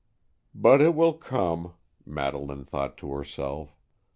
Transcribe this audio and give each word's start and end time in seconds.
"But 0.55 0.81
it 0.81 0.95
will 0.95 1.13
come," 1.13 1.75
Madeleine 2.07 2.65
thought 2.65 2.97
to 2.97 3.11
herself. 3.11 3.75